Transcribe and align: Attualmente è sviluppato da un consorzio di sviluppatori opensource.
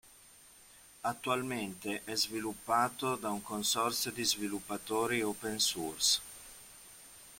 Attualmente 1.03 2.01
è 2.05 2.15
sviluppato 2.15 3.15
da 3.17 3.29
un 3.29 3.43
consorzio 3.43 4.09
di 4.11 4.23
sviluppatori 4.25 5.21
opensource. 5.21 6.19